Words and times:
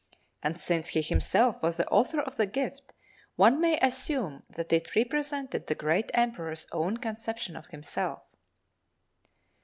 And 0.41 0.59
since 0.59 0.87
he 0.87 1.03
himself 1.03 1.61
was 1.61 1.77
the 1.77 1.87
author 1.89 2.19
of 2.21 2.35
the 2.35 2.47
gift, 2.47 2.91
one 3.35 3.61
may 3.61 3.77
assume 3.83 4.41
that 4.49 4.73
it 4.73 4.95
represented 4.95 5.67
the 5.67 5.75
Great 5.75 6.09
Emperor's 6.15 6.65
own 6.71 6.97
conception 6.97 7.55
of 7.55 7.67
himself. 7.67 8.23